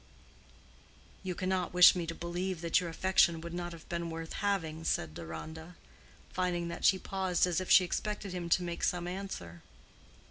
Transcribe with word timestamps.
"You 1.21 1.35
cannot 1.35 1.75
wish 1.75 1.95
me 1.95 2.07
to 2.07 2.15
believe 2.15 2.61
that 2.61 2.79
your 2.79 2.89
affection 2.89 3.39
would 3.39 3.53
not 3.53 3.71
have 3.71 3.87
been 3.87 4.09
worth 4.09 4.33
having," 4.33 4.83
said 4.83 5.13
Deronda, 5.13 5.75
finding 6.33 6.69
that 6.69 6.83
she 6.85 6.97
paused 6.97 7.45
as 7.45 7.61
if 7.61 7.69
she 7.69 7.85
expected 7.85 8.33
him 8.33 8.49
to 8.49 8.63
make 8.63 8.83
some 8.83 9.07
answer. 9.07 9.61